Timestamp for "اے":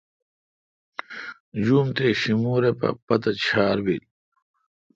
2.67-2.71